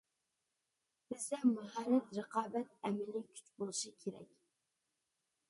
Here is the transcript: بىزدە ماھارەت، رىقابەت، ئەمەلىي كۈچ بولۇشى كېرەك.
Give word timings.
بىزدە 1.11 1.39
ماھارەت، 1.49 2.09
رىقابەت، 2.21 2.73
ئەمەلىي 2.89 3.27
كۈچ 3.37 3.45
بولۇشى 3.61 3.95
كېرەك. 4.03 4.35